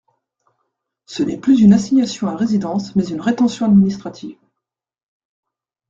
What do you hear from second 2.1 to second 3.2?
à résidence, mais